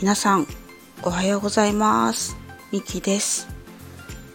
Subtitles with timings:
[0.00, 0.46] 皆さん
[1.02, 2.34] おはようございます。
[2.72, 3.46] みきです。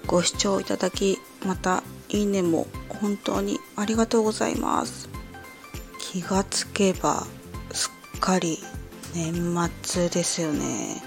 [0.05, 5.09] ご視聴いただきまたいいねも本当にありがとうございます。
[5.99, 7.25] 気がつけば
[7.71, 8.59] すっかり
[9.15, 9.33] 年
[9.83, 11.01] 末ですよね。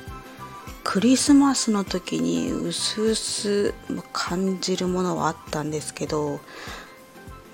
[0.82, 3.74] クリスマスの時にうすうす
[4.12, 6.40] 感じるものはあったんですけど、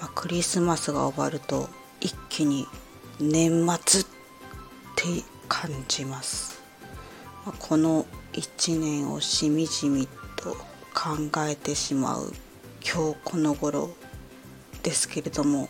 [0.01, 1.69] ま、クリスマスが終わると
[2.01, 2.67] 一気に
[3.21, 4.05] 年末っ
[4.97, 6.54] て感じます。
[7.53, 10.55] この1年をしみじみと
[10.95, 12.33] 考えてしまう
[12.83, 13.91] 今日この頃
[14.83, 15.69] ですけれども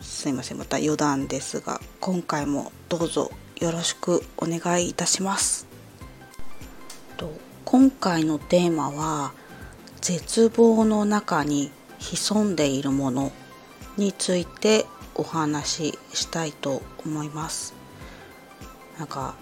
[0.00, 3.30] すいませんまた余談ですが今回もどうぞ
[3.62, 5.68] よろしくお願いいたします。
[7.16, 7.32] と
[7.64, 9.32] 今回のテーマは
[10.00, 11.70] 絶望の中に
[12.00, 13.30] 潜んでいるもの
[13.96, 14.84] について
[15.14, 17.74] お話ししたいと思います。
[18.98, 19.36] なんか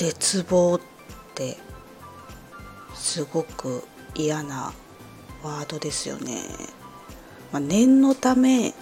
[0.00, 0.80] 絶望っ
[1.34, 1.58] て
[2.94, 3.84] すごく
[4.14, 4.72] 嫌な
[5.42, 6.40] ワードですよね、
[7.52, 8.72] まあ、念のため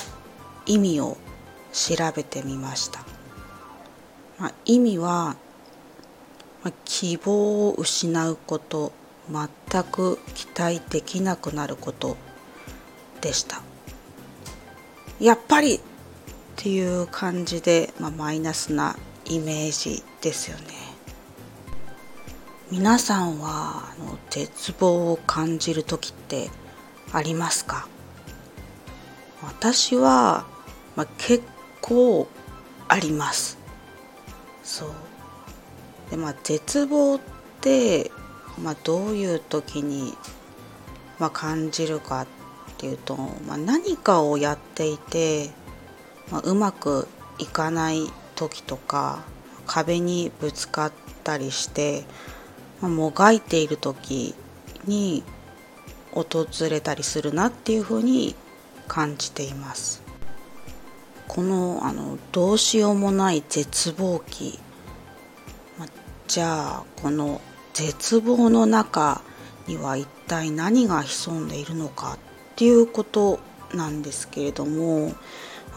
[0.65, 1.17] 意味を
[1.73, 3.01] 調べてみました、
[4.39, 5.35] まあ、意味は、
[6.63, 8.93] まあ、希望を失うこと
[9.29, 12.17] 全く期待できなくなること
[13.21, 13.61] でした。
[15.19, 15.81] やっぱりっ
[16.55, 20.88] ていう感じで、まあ、マイナスなイメージですよね。
[22.71, 26.51] 皆さんはあの絶望を感じる時って
[27.13, 27.89] ありますか？
[29.43, 30.45] 私は、
[30.95, 31.45] まあ、結
[31.81, 32.29] 構
[32.87, 33.57] あります。
[34.63, 34.91] そう。
[36.11, 37.21] でまあ絶望っ
[37.63, 38.11] て、
[38.63, 40.13] まあ、どういう時に、
[41.19, 42.27] まあ、感じるかっ
[42.77, 45.49] ていうと、まあ、何かをやっていて、
[46.31, 47.09] まあ、うまく
[47.39, 49.23] いかない時とか
[49.67, 50.93] 壁にぶつかっ
[51.25, 52.05] たりして、
[52.81, 54.35] もがいている時
[54.85, 55.25] に
[56.13, 58.35] 訪れたりするなっていうふうに
[58.87, 60.03] 感じています。
[61.27, 64.59] このあのどうしようもない絶望期、
[66.27, 67.41] じゃあこの
[67.75, 69.23] 絶望の中
[69.67, 72.19] には一体何が潜んでいるのかっ
[72.57, 73.41] ていうこと
[73.75, 75.13] なんですけれども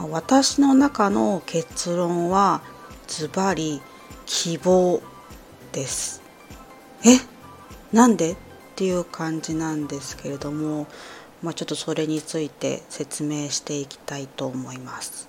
[0.09, 2.61] 私の中の結論は
[3.07, 3.81] ズバリ
[4.25, 5.01] 希望
[5.73, 6.20] です。
[7.05, 7.19] え
[7.91, 8.31] なんで？
[8.33, 8.35] っ
[8.75, 10.87] ていう感じなんですけれども、
[11.43, 15.27] まあ、ちょっとそれについて説明していきたいと思います、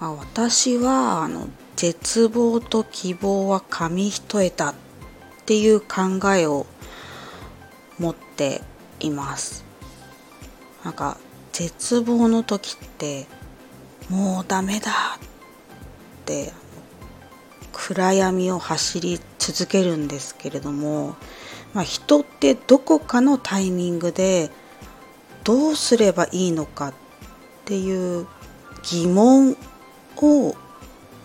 [0.00, 4.74] まあ、私はあの絶望と希望は紙一重だっ
[5.44, 6.66] ていう考えを
[7.98, 8.62] 持って
[9.00, 9.64] います。
[10.84, 11.18] なんか
[11.52, 13.26] 絶望の時って
[14.08, 16.52] もうダメだって
[17.72, 21.16] 暗闇を走り続けるんですけれども、
[21.74, 24.50] まあ、人ってどこかのタイミングで
[25.44, 26.94] どうすればいいのかっ
[27.64, 28.26] ていう
[28.82, 29.56] 疑問
[30.16, 30.54] を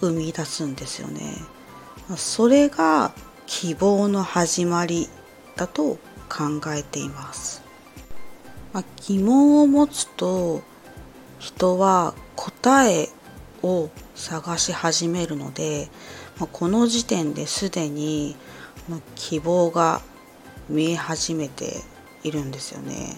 [0.01, 1.21] 生み出すんですよね。
[2.15, 3.13] それが
[3.45, 5.09] 希望の始まり
[5.55, 5.97] だと
[6.29, 7.61] 考えています。
[8.73, 10.61] まあ、疑問を持つと
[11.39, 13.09] 人は答え
[13.63, 15.89] を探し始めるので、
[16.45, 18.35] この時点ですでに
[19.15, 20.01] 希望が
[20.69, 21.81] 見え始めて
[22.23, 23.17] いるんですよね。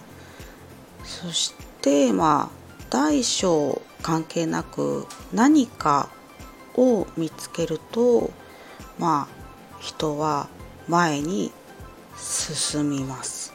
[1.04, 6.08] そしてまあ大小関係なく何か
[6.74, 8.30] を見つけると
[8.98, 10.48] まあ人は
[10.88, 11.52] 前に
[12.16, 13.52] 進みます。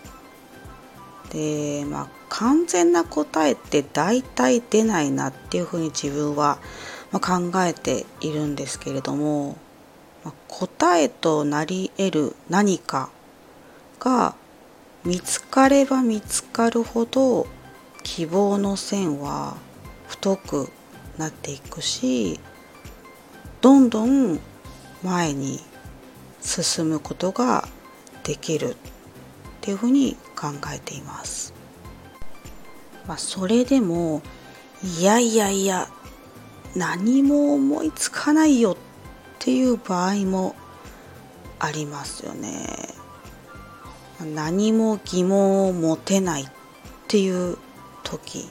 [1.32, 6.60] でまあ完全な答えって大体出ないなっていうふうに自分は
[7.16, 9.56] ま考えているんですけれども
[10.26, 13.10] ま答えとなり得る何か
[14.02, 14.36] が
[15.06, 17.48] 見つかれば見つかるほど
[18.04, 19.56] 希望の線は
[20.10, 20.70] 太く
[21.18, 22.38] なっていくし
[23.62, 24.40] どんどん
[25.02, 25.62] 前に
[26.42, 27.66] 進むことが
[28.24, 28.76] できるっ
[29.62, 31.54] ていうふうに考えています。
[33.08, 34.22] まあ、それでも
[34.84, 35.88] いやいやいや
[36.76, 38.78] 何も思いつかないよっ
[39.40, 40.56] ていう場合も
[41.60, 42.68] ありますよね。
[44.34, 46.48] 何も疑問を持てないっ
[47.08, 47.58] ていう
[48.04, 48.50] 時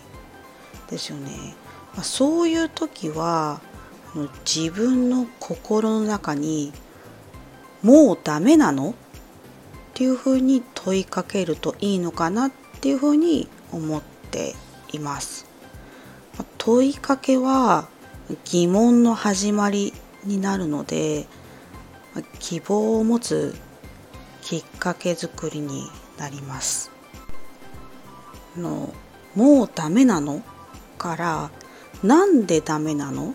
[0.90, 1.54] ですよね。
[1.96, 3.60] ま、そういう時は
[4.44, 6.72] 自分の心の中に
[7.82, 8.94] 「もうダメなの?」っ
[9.94, 14.54] ていうふうに問いかけるといいのかなっていうふうに思って
[14.92, 15.46] います。
[16.58, 17.88] 問いかけは
[18.44, 19.92] 疑問の始まり
[20.24, 21.26] になるので
[22.38, 23.54] 希望を持つ
[24.42, 25.88] きっかけ作りに
[26.18, 26.90] なります。
[28.56, 28.94] の
[29.34, 30.42] もうダメなの
[30.96, 31.50] から
[32.02, 33.34] なんでダメなのっ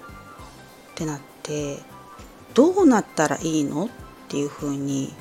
[0.95, 1.77] てなって
[2.53, 3.89] どうなったらいいのっ
[4.27, 5.13] ていうふうに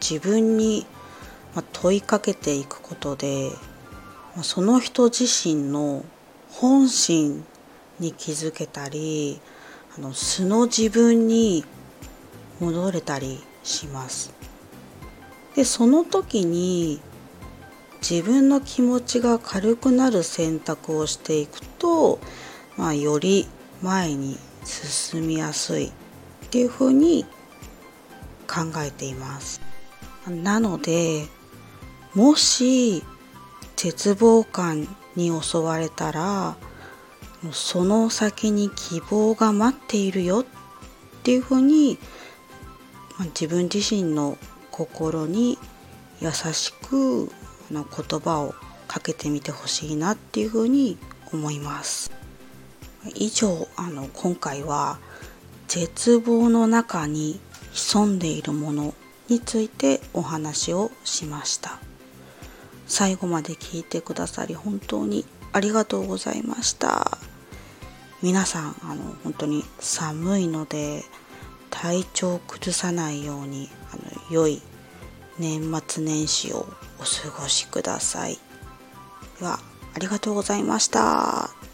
[0.00, 0.86] 自分に
[1.72, 3.50] 問いかけていくことで
[4.42, 6.04] その人自身の
[6.50, 7.44] 本心
[7.98, 9.40] に気づけたり
[9.96, 11.64] あの素の自分に
[12.60, 14.32] 戻れたりします。
[15.54, 17.00] でその時に
[18.00, 22.18] 自分の気持ちが軽くなる選択をしていくと、
[22.76, 23.46] まあ、より
[23.82, 25.90] 前に進みやすいっ
[26.50, 27.24] ていうふうに
[28.48, 29.60] 考えています。
[30.28, 31.26] なので
[32.14, 33.02] もし
[33.76, 34.86] 絶望感
[35.16, 36.56] に襲われたら
[37.50, 40.44] その先に希望が待っているよっ
[41.22, 41.98] ていうふうに
[43.26, 44.38] 自分自身の
[44.70, 45.58] 心に
[46.20, 47.30] 優しく
[47.70, 48.54] の言葉を
[48.86, 50.98] かけてみてほしいなっていうふうに
[51.32, 52.12] 思います。
[53.14, 54.98] 以上あの今回は
[55.66, 57.40] 絶望の中に
[57.72, 58.94] 潜んでいるもの
[59.28, 61.78] についてお話をしました。
[62.86, 67.18] 最後まで聞いてくださり本当にありがとうございました。
[68.22, 71.02] 皆さんあの本当に寒いので
[71.70, 74.62] 体調を崩さないようにあの良い
[75.38, 76.66] 年末年始を
[77.00, 78.38] お過ごしください。
[79.40, 79.58] では、
[79.94, 81.71] ありがとうございました。